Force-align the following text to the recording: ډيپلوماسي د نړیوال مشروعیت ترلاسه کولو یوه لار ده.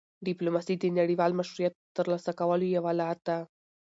ډيپلوماسي 0.27 0.75
د 0.79 0.83
نړیوال 0.99 1.31
مشروعیت 1.39 1.73
ترلاسه 1.97 2.31
کولو 2.39 2.65
یوه 2.75 2.91
لار 2.99 3.17
ده. 3.27 3.37